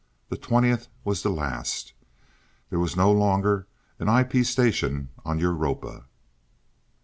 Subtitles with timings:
[0.29, 1.93] The twentieth was the last.
[2.71, 3.67] There was no longer
[3.99, 6.05] an IP station on Europa.